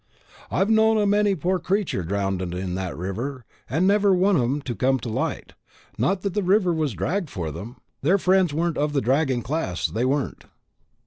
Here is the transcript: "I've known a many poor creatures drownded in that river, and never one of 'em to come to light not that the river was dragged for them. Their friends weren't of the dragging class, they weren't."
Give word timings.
"I've 0.49 0.71
known 0.71 0.97
a 0.97 1.05
many 1.05 1.35
poor 1.35 1.59
creatures 1.59 2.07
drownded 2.07 2.55
in 2.55 2.73
that 2.73 2.97
river, 2.97 3.45
and 3.69 3.85
never 3.85 4.15
one 4.15 4.35
of 4.35 4.41
'em 4.41 4.61
to 4.63 4.73
come 4.73 4.97
to 4.97 5.09
light 5.09 5.53
not 5.95 6.21
that 6.23 6.33
the 6.33 6.41
river 6.41 6.73
was 6.73 6.93
dragged 6.93 7.29
for 7.29 7.51
them. 7.51 7.75
Their 8.01 8.17
friends 8.17 8.51
weren't 8.51 8.79
of 8.79 8.93
the 8.93 9.01
dragging 9.01 9.43
class, 9.43 9.85
they 9.85 10.05
weren't." 10.05 10.45